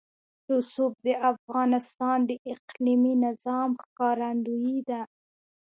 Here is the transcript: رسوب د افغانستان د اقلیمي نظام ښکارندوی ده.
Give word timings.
رسوب 0.51 0.93
د 1.07 1.09
افغانستان 1.31 2.17
د 2.29 2.31
اقلیمي 2.53 3.13
نظام 3.25 3.69
ښکارندوی 3.83 4.77
ده. 4.89 5.01